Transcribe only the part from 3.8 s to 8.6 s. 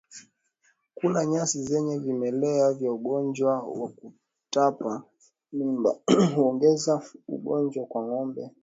kutupa mimba hueneza ugonjwa kwa ngombe